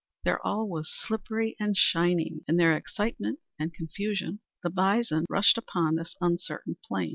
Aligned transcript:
There 0.23 0.43
all 0.43 0.67
was 0.67 0.89
slippery 0.91 1.55
and 1.59 1.77
shining! 1.77 2.41
In 2.47 2.57
their 2.57 2.75
excitement 2.75 3.37
and 3.59 3.71
confusion 3.71 4.39
the 4.63 4.71
bison 4.71 5.25
rushed 5.29 5.59
upon 5.59 5.93
this 5.93 6.15
uncertain 6.19 6.77
plain. 6.87 7.09